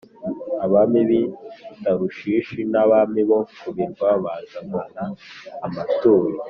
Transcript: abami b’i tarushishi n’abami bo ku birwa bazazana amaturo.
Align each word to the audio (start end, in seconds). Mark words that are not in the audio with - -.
abami 0.65 1.01
b’i 1.09 1.21
tarushishi 1.81 2.59
n’abami 2.71 3.21
bo 3.29 3.39
ku 3.59 3.69
birwa 3.75 4.09
bazazana 4.23 5.03
amaturo. 5.67 6.37